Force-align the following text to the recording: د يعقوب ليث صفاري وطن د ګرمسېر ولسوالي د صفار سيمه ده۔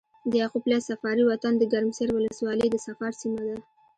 د 0.29 0.31
يعقوب 0.41 0.63
ليث 0.69 0.83
صفاري 0.91 1.23
وطن 1.27 1.53
د 1.57 1.63
ګرمسېر 1.73 2.09
ولسوالي 2.13 2.67
د 2.71 2.75
صفار 2.85 3.11
سيمه 3.21 3.39
ده۔ 3.47 3.57